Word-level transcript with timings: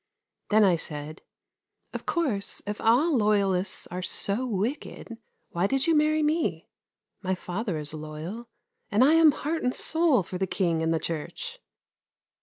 Then 0.49 0.63
I 0.63 0.77
said: 0.77 1.21
"Of 1.93 2.07
course, 2.07 2.63
if 2.65 2.81
all 2.81 3.15
loyalists 3.15 3.85
are 3.91 4.01
so 4.01 4.47
wicked, 4.47 5.19
why 5.51 5.67
did 5.67 5.85
you 5.85 5.93
marry 5.93 6.23
me? 6.23 6.67
My 7.21 7.35
father 7.35 7.77
is 7.77 7.93
loyal 7.93 8.49
and 8.89 9.03
I 9.03 9.13
am 9.13 9.31
heart 9.31 9.61
and 9.61 9.75
soul 9.75 10.23
for 10.23 10.39
the 10.39 10.47
King 10.47 10.81
and 10.81 10.91
the 10.91 10.97
Church." 10.99 11.59